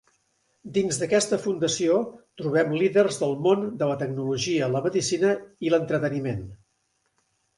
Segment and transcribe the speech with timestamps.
[0.77, 1.97] Dins d'aquesta fundació
[2.41, 5.35] trobem líders del món de la tecnologia, la medicina
[5.67, 6.41] i l'entreteniment.